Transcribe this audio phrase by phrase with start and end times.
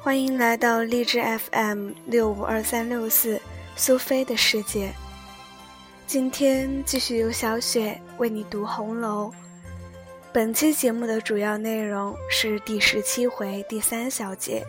[0.00, 3.40] 欢迎来到励志 FM 六五二三六四
[3.74, 4.92] 苏菲的世界。
[6.06, 9.26] 今天继续由小雪为你读《红楼》。
[10.32, 14.64] 本期节目的主要内容是第十七回第三小节。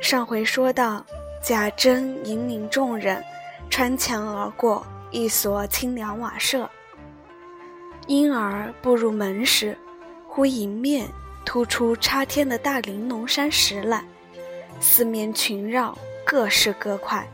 [0.00, 1.04] 上回说到，
[1.42, 3.22] 贾珍引领众人
[3.68, 6.68] 穿墙而过一所清凉瓦舍，
[8.06, 9.76] 因而步入门时，
[10.26, 11.06] 忽迎面。
[11.48, 14.04] 突出插天的大玲珑山石来，
[14.80, 17.26] 四面群绕，各式各块，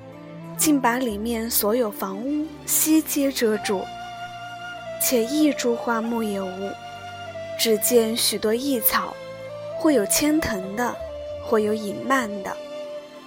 [0.56, 3.84] 竟把里面所有房屋悉皆遮住，
[5.02, 6.70] 且一株花木也无。
[7.58, 9.12] 只见许多异草，
[9.80, 10.94] 或有牵藤的，
[11.44, 12.56] 或有隐蔓的，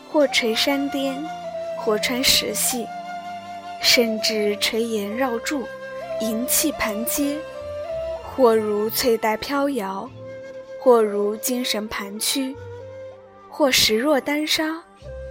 [0.10, 1.22] 或垂山巅，
[1.80, 2.88] 或穿石隙，
[3.82, 5.66] 甚至垂檐绕柱，
[6.22, 7.38] 银器盘阶，
[8.24, 10.10] 或如翠带飘摇。
[10.88, 12.56] 或如精神盘曲，
[13.50, 14.82] 或石若丹砂，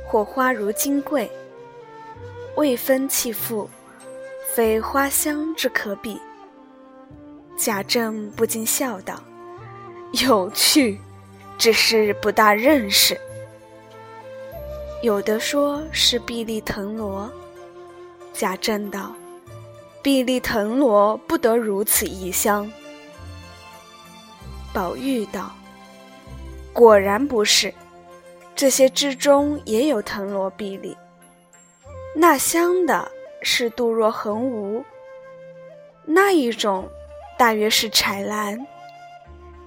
[0.07, 1.31] 或花如金桂，
[2.57, 3.67] 未分气妇，
[4.55, 6.21] 非花香之可比。
[7.57, 9.19] 贾政不禁笑道
[10.27, 11.01] ：“有趣，
[11.57, 13.19] 只是不大认识。”
[15.01, 17.33] 有的说是碧丽藤萝，
[18.35, 19.15] 贾政道
[20.05, 22.71] ：“碧丽藤萝不得如此异香。”
[24.77, 25.51] 宝玉道
[26.71, 27.73] ：“果然不是，
[28.55, 30.95] 这些之中也有藤萝碧丽。
[32.15, 33.11] 那香的
[33.41, 34.85] 是杜若横无，
[36.05, 36.87] 那一种
[37.39, 38.67] 大约是彩兰，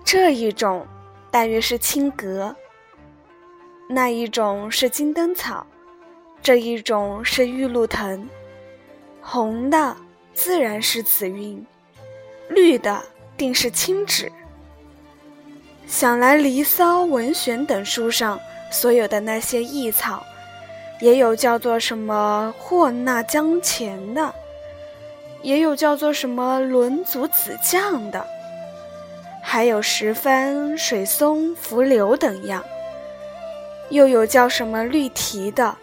[0.06, 0.86] 这一种
[1.32, 2.56] 大约是青阁，
[3.88, 5.66] 那一种是金灯草，
[6.40, 8.30] 这一种是玉露藤。
[9.24, 9.98] 红的
[10.36, 11.66] 自然是紫云，
[12.48, 13.04] 绿的
[13.36, 14.32] 定是青芷。”
[15.90, 20.24] 想来，《离骚》《文选》等书上所有的那些异草，
[21.00, 24.32] 也有叫做什么霍纳江前的，
[25.42, 28.24] 也有叫做什么轮足子将的，
[29.42, 32.64] 还有石帆、水松、浮柳等样，
[33.90, 35.76] 又有叫什么绿提的，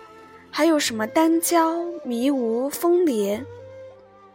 [0.53, 1.75] 还有什么丹椒、
[2.05, 3.45] 迷芜、风莲。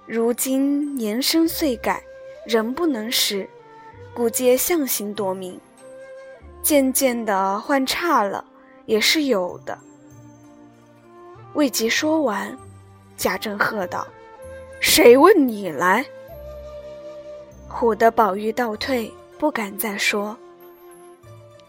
[0.05, 2.03] 如今年深岁改，
[2.45, 3.47] 人不能识。
[4.13, 5.59] 故皆象形多名，
[6.61, 8.43] 渐渐的换差了，
[8.85, 9.77] 也是有的。
[11.53, 12.57] 未及说完，
[13.15, 14.05] 贾政喝道
[14.81, 16.05] ：“谁问你来？”
[17.71, 20.37] 唬得宝玉倒退，不敢再说。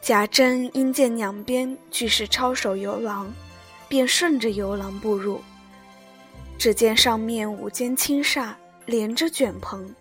[0.00, 3.32] 贾政因见两边俱是抄手游廊，
[3.88, 5.40] 便顺着游廊步入。
[6.58, 9.94] 只见上面五间青厦连着卷棚，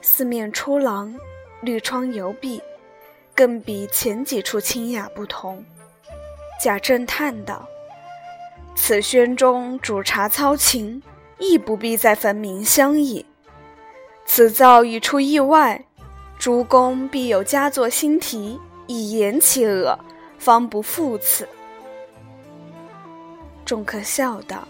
[0.00, 1.14] 四面出廊。
[1.60, 2.62] 绿窗油壁，
[3.34, 5.64] 更比前几处清雅不同。
[6.62, 7.68] 贾政叹道
[8.76, 11.02] ：“此轩中煮茶操琴，
[11.38, 13.26] 亦不必再焚明香矣。
[14.24, 15.84] 此造已出意外，
[16.38, 19.98] 诸公必有佳作新题，以言其耳，
[20.38, 21.48] 方不负此。”
[23.64, 24.66] 众客笑道：“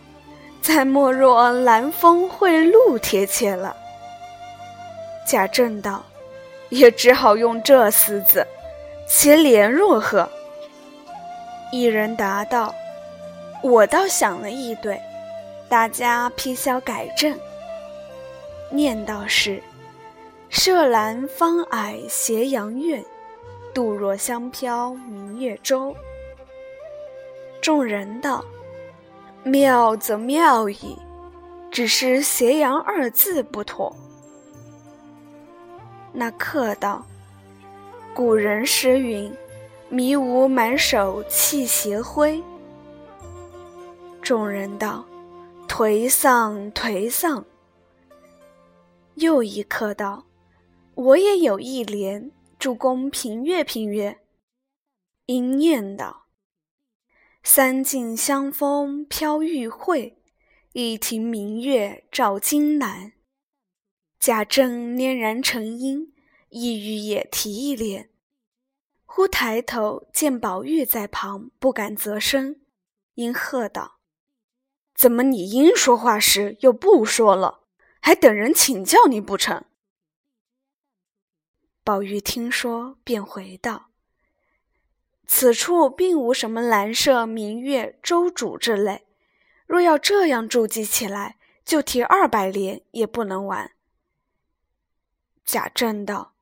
[0.61, 3.77] 再莫若兰风会露贴切了。”
[5.29, 6.05] 贾政道。
[6.71, 8.47] 也只好用这四字，
[9.07, 10.29] 其联若何？
[11.73, 12.75] 一人答道
[13.63, 15.01] ：“我倒想了一对，
[15.69, 17.39] 大家批销改正。
[18.71, 19.63] 念道是：
[20.51, 23.05] 麝兰芳霭斜阳院，
[23.75, 25.95] 杜若香飘明月洲。”
[27.61, 28.45] 众人道
[29.45, 30.99] ：“妙则妙矣，
[31.71, 33.95] 只是斜阳二字不妥。”
[36.21, 37.07] 那客道
[38.13, 39.33] ：“古人诗云，
[39.89, 42.43] 迷无满手气斜灰。”
[44.21, 45.07] 众人道
[45.71, 47.45] ：“颓丧，颓丧。”
[49.15, 50.25] 又一客道
[50.97, 54.19] ：“我也有一联，主公评阅评阅。”
[55.27, 56.25] 应念道
[57.45, 60.19] ：“三径香风飘玉慧，
[60.73, 63.13] 一庭明月照金兰。”
[64.21, 66.13] 贾政拈然成音，
[66.49, 68.11] 意欲也提一联，
[69.05, 72.61] 忽抬头见宝玉在旁，不敢啧声，
[73.15, 74.01] 因喝道
[74.93, 77.61] ：“怎么你应说话时又不说了？
[78.01, 79.65] 还等人请教你不成？”
[81.85, 83.91] 宝玉听说，便回道
[85.27, 89.07] ：“此处并无什么兰舍、明月、周主之类，
[89.65, 93.71] 若要这样注记起来，就提二百联也不能完。”
[95.49, 96.35] 贾政道：“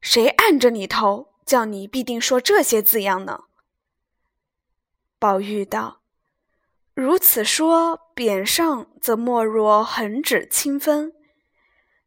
[0.00, 3.44] 谁按着你头，叫你必定说这些字样呢？”
[5.20, 6.00] 宝玉道
[6.94, 11.10] ：“如此说，匾上则莫若横指清风；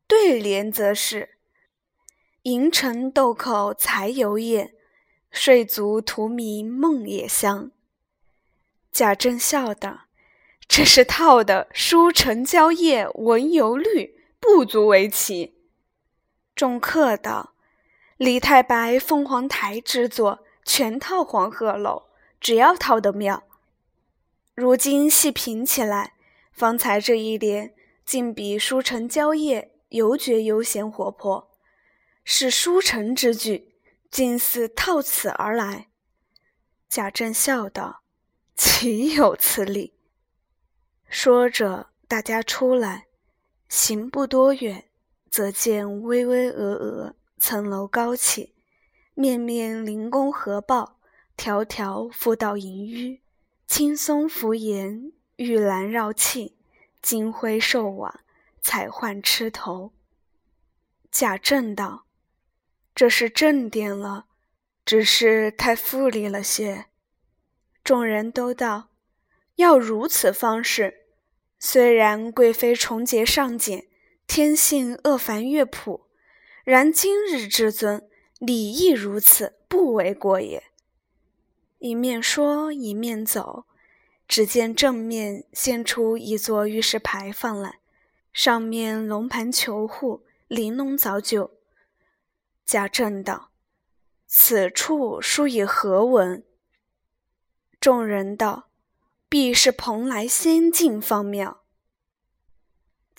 [0.08, 1.38] 对联则是
[2.42, 4.74] ‘银城豆蔻才油艳，
[5.30, 7.70] 睡足荼蘼梦也香’。”
[8.92, 10.06] 贾政笑道
[10.68, 15.58] ：“这是套的‘书成蕉叶闻犹绿’，不足为奇。”
[16.62, 17.56] 众客道
[18.18, 22.04] ：“李太白凤凰台之作，全套黄鹤楼。”
[22.40, 23.42] 只要套得妙，
[24.54, 26.14] 如今细品起来，
[26.52, 27.74] 方才这一联
[28.06, 31.50] 竟比“书成蕉叶”犹觉悠闲活泼，
[32.24, 33.74] 是书成之句，
[34.12, 35.88] 竟似套此而来。
[36.88, 38.04] 贾政笑道
[38.56, 39.96] ：“岂有此理！”
[41.10, 43.08] 说着，大家出来，
[43.68, 44.91] 行不多远，
[45.32, 48.54] 则见巍巍峨峨，层楼高起，
[49.14, 51.00] 面面灵宫合抱。
[51.38, 53.22] 条条复道银纡，
[53.66, 56.58] 青松拂檐，玉兰绕砌，
[57.02, 58.20] 金辉兽瓦，
[58.62, 59.94] 彩幻螭头。
[61.10, 62.06] 贾政道
[62.94, 64.26] ：“这是正殿了，
[64.86, 66.88] 只是太富丽了些。”
[67.84, 68.90] 众人都道
[69.56, 71.06] ：“要如此方式，
[71.58, 73.88] 虽然贵妃重节上简，
[74.34, 76.06] 天性恶凡乐谱，
[76.64, 78.08] 然今日之尊，
[78.40, 80.64] 礼亦如此，不为过也。”
[81.80, 83.66] 一面说一面走，
[84.30, 87.80] 只见正面现出一座玉石牌坊来，
[88.32, 91.52] 上面龙盘球户，玲珑藻酒。
[92.66, 93.50] 贾政道
[94.26, 96.42] ：“此处书以何文？”
[97.82, 98.70] 众人道
[99.28, 101.58] ：“必是蓬莱仙境方妙。”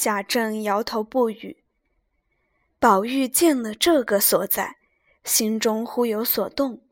[0.02, 1.62] 贾政摇头不语。
[2.80, 4.78] 宝玉见了这个所在，
[5.22, 6.82] 心中忽有所动，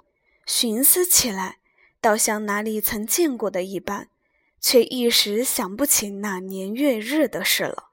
[0.46, 1.58] 寻思起来。
[2.00, 4.10] 倒像哪里曾见过的一般，
[4.60, 7.90] 却一时想不起那年月日的事了。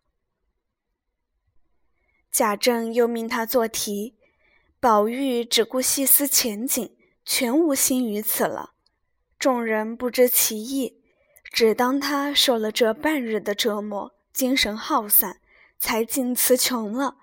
[2.31, 4.19] 贾政又命他做题，
[4.79, 8.73] 宝玉只顾细思前景，全无心于此了。
[9.39, 11.01] 众人不知其意，
[11.51, 15.41] 只当他受了这半日的折磨，精神耗散，
[15.79, 17.17] 才尽词穷了。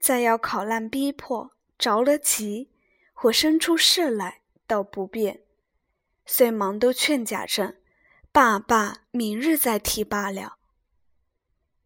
[0.00, 2.72] 再要考烂逼迫，着了急，
[3.12, 5.42] 或生出事来，倒不便。
[6.26, 7.76] 遂忙都劝贾政
[8.32, 10.56] ：“爸爸，明日再提罢了。”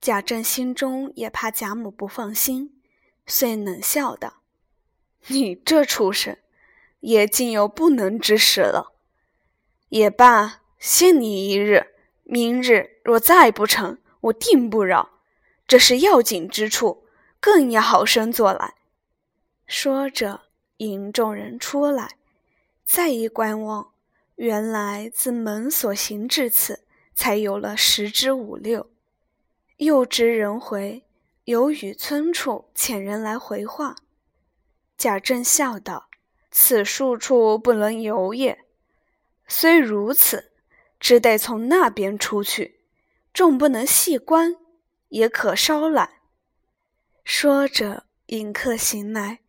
[0.00, 2.81] 贾政心中也怕贾母不放心，
[3.26, 4.41] 遂冷笑道
[5.29, 6.38] ：“你这畜生，
[7.00, 8.94] 也竟有不能之事了。
[9.91, 11.88] 也罢，信你一日，
[12.23, 15.11] 明日若再不成，我定不饶。
[15.67, 17.06] 这是要紧之处，
[17.40, 18.75] 更要好生做来。”
[19.67, 20.43] 说着，
[20.76, 22.17] 引众人出来，
[22.84, 23.93] 再一观望。
[24.37, 26.84] 原来自门所行至此，
[27.14, 28.90] 才有了十之五六。
[29.78, 31.05] 又知人回，
[31.44, 33.96] 有与村处遣人来回话。
[34.99, 36.08] 贾政笑道
[36.50, 38.64] ：“此数处不能游也。
[39.49, 40.52] 虽如此，
[41.00, 42.75] 只得从那边出去，
[43.37, 44.56] 众不能细观，
[45.11, 46.09] 也可稍览。”
[47.23, 49.41] 说着，引客行来，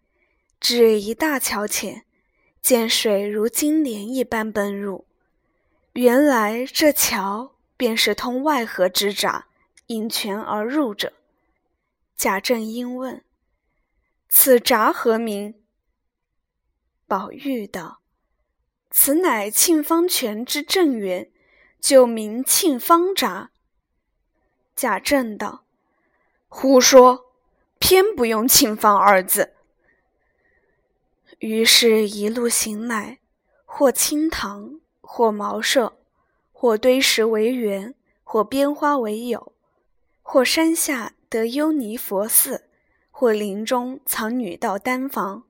[0.60, 2.04] 至一大桥前。
[2.62, 5.08] 见水如金莲一般奔入，
[5.94, 9.48] 原来这桥便是通外河之闸，
[9.86, 11.13] 引泉而入者。
[12.17, 13.24] 贾政因问
[14.27, 15.56] ：“此闸何名？”
[17.08, 18.01] 宝玉道
[18.91, 21.32] ：“此乃沁芳泉之正源，
[21.79, 23.51] 就名沁芳闸。”
[24.77, 25.63] 贾政道
[26.48, 27.31] ：“胡说，
[27.79, 29.53] 偏不用沁芳二字。”
[31.41, 33.17] 于是，一路行来，
[33.65, 35.98] 或清塘，或茅舍，
[36.53, 39.51] 或堆石为园，或编花为友，
[40.22, 42.65] 或山下得幽尼佛寺，
[43.10, 45.46] 或林中藏女道丹房，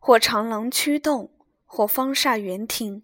[0.00, 1.30] 或长廊曲洞，
[1.66, 3.02] 或方厦园亭。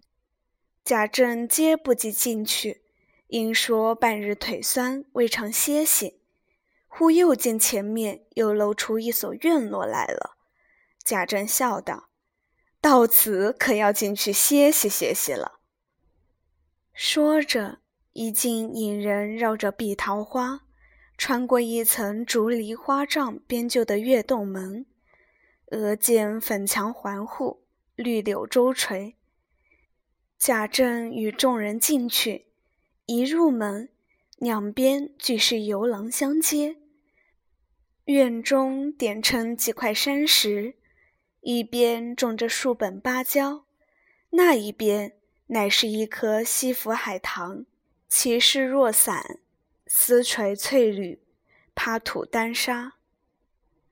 [0.83, 2.81] 贾政皆不及进去，
[3.31, 6.19] 因说半日腿酸，未尝歇息。
[6.89, 10.35] 忽又见前面又露出一所院落来了。
[11.01, 12.09] 贾政笑道。
[12.81, 15.59] 到此可要进去歇息歇息了。
[16.93, 17.79] 说着，
[18.11, 20.63] 已经引人绕着碧桃花，
[21.17, 24.85] 穿过一层竹篱花帐编就的月洞门，
[25.67, 27.63] 额见粉墙环护，
[27.95, 29.15] 绿柳周垂。
[30.37, 32.50] 贾政与众人进去，
[33.13, 33.89] 一入门，
[34.37, 36.77] 两边俱是游廊相接，
[38.05, 40.75] 院中点成几块山石。
[41.41, 43.65] 一边种着数本芭蕉，
[44.29, 47.65] 那一边乃是一棵西府海棠，
[48.07, 49.39] 其势若伞，
[49.87, 51.21] 丝垂翠缕，
[51.75, 52.93] 趴土丹砂。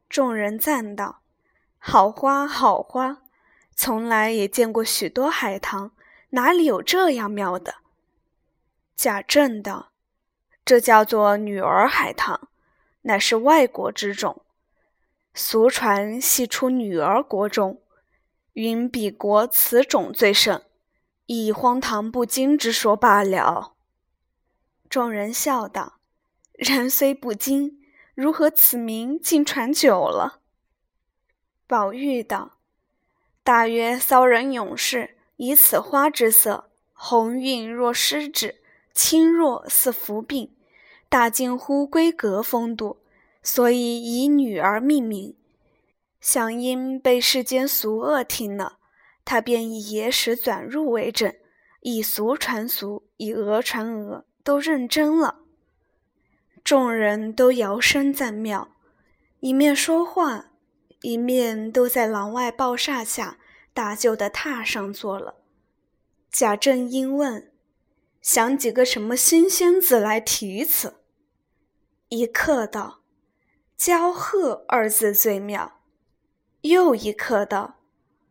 [0.08, 1.20] 众人赞道
[1.78, 3.24] ：“好花，好花！
[3.76, 5.92] 从来也见过许多海棠，
[6.30, 7.76] 哪里有这样妙的？”
[9.02, 9.94] 贾政道
[10.66, 12.50] ：“这叫做女儿海棠，
[13.04, 14.42] 乃是外国之种。
[15.34, 17.82] 俗传系出女儿国中，
[18.52, 20.62] 云彼国此种最盛，
[21.28, 23.76] 以荒唐不经之说罢了。”
[24.90, 26.00] 众人笑道
[26.52, 27.82] ：“人虽不精。”
[28.14, 30.42] 如何此名竟传久了？
[31.66, 32.58] 宝玉道
[33.46, 38.60] ：“大约骚人勇士以此花之色，红晕若失之，
[38.94, 40.52] 轻若似浮病，
[41.08, 42.98] 大近乎闺阁风度，
[43.42, 45.36] 所以以女儿命名。
[46.20, 48.78] 想因被世间俗恶听了，
[49.24, 51.34] 他便以野史转入为证，
[51.82, 55.40] 以俗传俗，以讹传讹，都认真了。”
[56.62, 58.76] 众人都摇声赞妙，
[59.40, 60.52] 一面说话，
[61.02, 63.38] 一面都在廊外抱厦下
[63.74, 65.36] 大旧的榻上坐了。
[66.30, 67.49] 贾政因问
[68.32, 71.02] ：“想几个什么新鲜字来题词？”
[72.10, 73.02] 一刻道
[73.76, 75.82] ：“骄鹤二字最妙。”
[76.62, 77.80] 又一刻道：“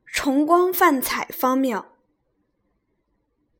[0.07, 1.97] 重光泛彩方妙。”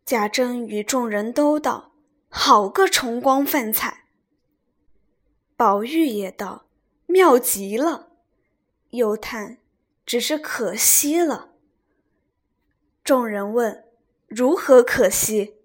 [0.07, 1.91] 贾珍与众人都道
[2.31, 4.05] ：“好个重光泛彩！”
[5.59, 6.67] 宝玉也道
[7.07, 8.11] ：“妙极了。”
[8.91, 9.59] 又叹
[10.07, 11.55] ：“只是可惜了。”
[13.03, 13.87] 众人问
[14.29, 15.57] ：“如何可惜？”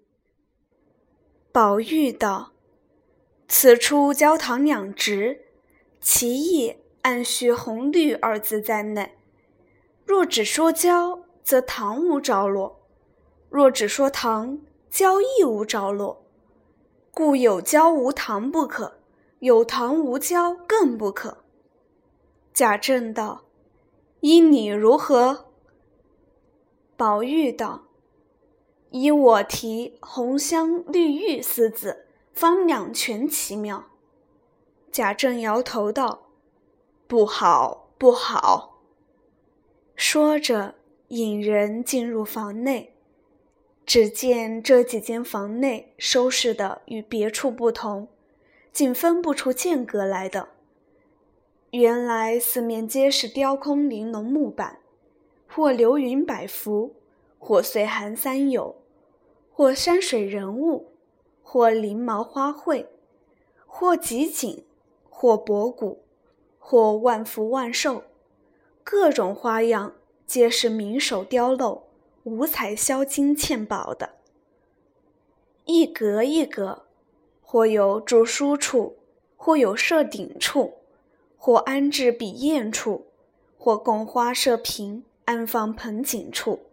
[1.54, 2.50] 宝玉道
[3.46, 5.42] ：“此处焦糖两直，
[6.00, 9.14] 其意暗蓄红绿二字在内。
[10.04, 12.80] 若只说焦，则糖无着落；
[13.48, 14.58] 若只说糖，
[14.90, 16.24] 焦亦无着落。
[17.12, 18.98] 故有焦无糖不可。”
[19.38, 21.44] 有糖无焦更不可。
[22.52, 23.42] 贾政道
[24.18, 25.52] ：“依你如何？”
[26.98, 27.83] 宝玉道
[28.94, 33.86] ：“依我题‘红香绿玉’四字，方两全其妙。”
[34.92, 36.28] 贾政摇头道
[37.08, 38.78] ：“不好，不好。”
[39.96, 40.76] 说着，
[41.08, 42.94] 引人进入房内，
[43.84, 48.06] 只见这几间房内收拾的与别处不同。
[48.72, 50.48] 竟分不出间隔来的。
[51.70, 54.78] 原来四面皆是雕空玲珑木板，
[55.48, 56.94] 或流云百幅，
[57.38, 58.74] 或岁寒三友，
[59.56, 60.90] 或山水人物，
[61.40, 62.86] 或翎毛花卉，
[63.66, 64.64] 或集锦，
[65.08, 66.02] 或博古，
[66.58, 68.02] 或万福万寿，
[68.82, 69.94] 各种花样
[70.26, 71.82] 皆是名手雕镂，
[72.24, 74.16] 五彩镶金嵌宝的，
[75.66, 76.82] 一格一格。
[77.40, 78.96] 或有著书处，
[79.36, 80.78] 或有设鼎处，
[81.36, 83.06] 或安置笔砚处，
[83.56, 86.63] 或供花设瓶、安放盆景处，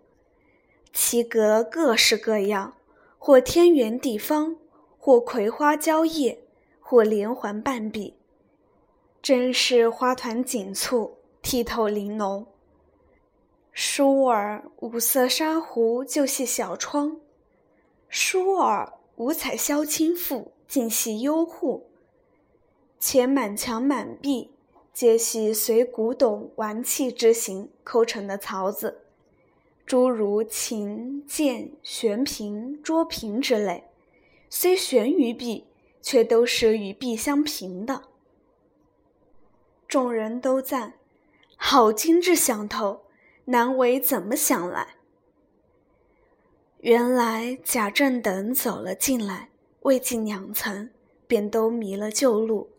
[0.94, 2.76] 其格各式各样，
[3.18, 4.56] 或天圆地方，
[4.98, 6.40] 或葵花蕉叶，
[6.80, 8.16] 或连环半壁，
[9.22, 12.46] 真是花团锦簇，剔透玲珑。
[13.72, 17.18] 疏儿五色纱壶就系小窗，
[18.10, 20.52] 疏儿五彩销青妇。
[20.72, 21.90] 尽系幽户，
[22.98, 24.52] 且满墙满壁
[24.94, 29.01] 皆系随古董玩器之形抠成的槽子，
[29.86, 33.84] 诸如琴、剑、悬瓶、桌屏之类，
[34.50, 35.66] 虽悬于壁，
[36.02, 38.04] 却都是与壁相平的。
[39.88, 40.94] 众人都赞：
[41.56, 43.02] 好精致想头，
[43.46, 44.96] 难为怎么想来？
[46.80, 49.50] 原来贾政等走了进来。
[49.82, 50.92] 未进两层，
[51.26, 52.70] 便都迷了旧路。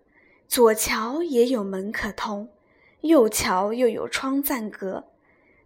[0.47, 2.49] 左桥也有门可通，
[3.01, 5.09] 右桥又有窗暂隔。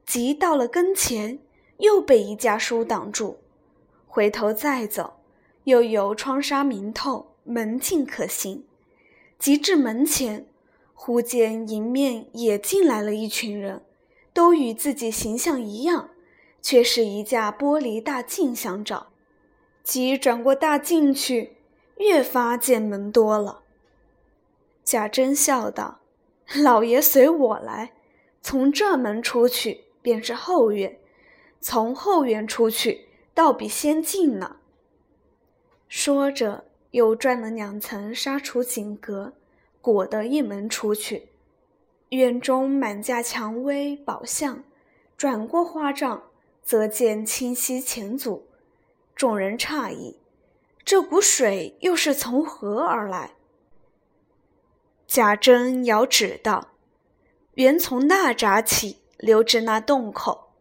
[0.06, 1.40] 即到了跟前，
[1.78, 3.38] 又被一架书挡住。
[4.06, 5.18] 回头再走，
[5.64, 8.64] 又有窗纱明透，门径可行。
[9.38, 10.46] 即至门前，
[10.94, 13.82] 忽见迎面也进来了一群人，
[14.32, 16.10] 都与自己形象一样，
[16.62, 19.08] 却是一架玻璃大镜相照。
[19.82, 21.56] 即转过大镜去，
[21.98, 23.62] 越发见门多了。
[24.82, 25.98] 贾珍笑道
[26.62, 27.92] ：“老爷随我来，
[28.40, 31.00] 从这门出去便是后院，
[31.58, 34.58] 从后院出去倒比先进呢。”
[35.90, 39.32] 说着，又转了两层纱橱锦阁，
[39.80, 41.30] 果得一门出去。
[42.10, 44.62] 院中满架蔷薇宝相，
[45.16, 46.22] 转过花帐，
[46.62, 48.46] 则见清溪前阻。
[49.16, 50.20] 众人诧异，
[50.84, 53.32] 这股水又是从何而来？
[55.08, 56.68] 贾珍遥指道
[57.54, 60.52] ：“原从那闸起，流至那洞口，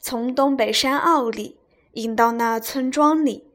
[0.00, 1.58] 从东北山坳里
[1.92, 3.50] 引到那村庄里，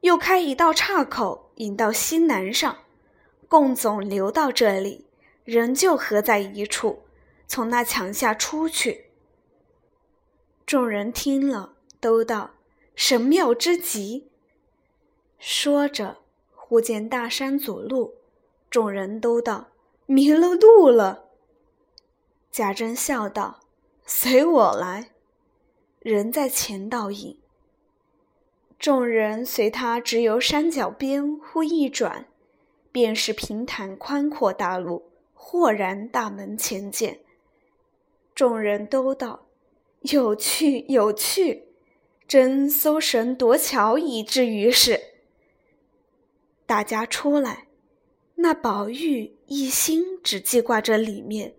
[0.00, 2.78] 又开一道岔口引到西南上，
[3.48, 5.06] 共总流到这里，
[5.44, 7.02] 仍旧合在一处，
[7.46, 9.06] 从那墙下出去。”
[10.66, 12.52] 众人听了，都道
[12.96, 14.30] ：“神妙之极。”
[15.38, 16.18] 说着，
[16.54, 18.14] 忽见大山阻路。
[18.70, 19.68] 众人都道
[20.06, 21.26] ：“迷了路了。”
[22.50, 23.60] 贾珍笑道
[24.04, 25.10] ：“随我来。”
[26.00, 27.38] 人在前导引。
[28.78, 32.28] 众人随他直由山脚边，忽一转，
[32.92, 37.20] 便是平坦宽阔大路，豁然大门前见。
[38.34, 39.46] 众人都道
[40.02, 41.68] ：“有趣，有趣！
[42.28, 45.00] 真搜神夺巧，以至于是。”
[46.66, 47.68] 大家出来。
[48.34, 51.54] 那宝玉一心只记挂着里面，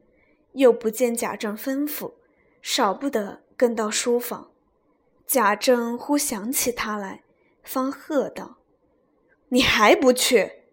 [0.51, 2.14] 又不见贾政吩咐，
[2.67, 4.49] 少不得跟到书房。
[5.27, 7.21] 贾政忽想起他来，
[7.61, 8.57] 方喝道
[9.49, 10.63] ：“你还不去？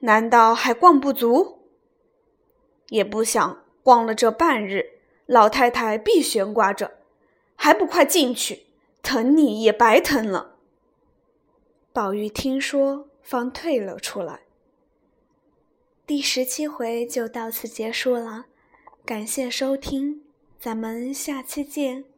[0.00, 1.62] 难道还逛不足？
[2.90, 6.98] 也不想逛了这半日，老太太必悬挂着，
[7.56, 8.66] 还不快进去？
[9.02, 10.56] 疼你也白疼了。”
[11.94, 14.40] 宝玉听说，方退了出来。
[16.06, 18.44] 第十七回就到此结束了，
[19.06, 20.23] 感谢收听，
[20.64, 22.13] 咱们下期见。